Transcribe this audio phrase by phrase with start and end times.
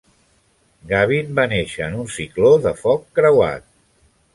[0.93, 3.75] Gavin va néixer en un cicló de foc creuat.